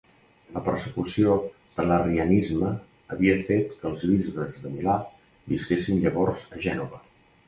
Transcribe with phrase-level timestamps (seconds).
[0.53, 1.33] La persecució
[1.75, 2.71] de l'arrianisme
[3.15, 4.97] havia fet que els bisbes de Milà
[5.53, 7.03] visquessin llavors a Gènova.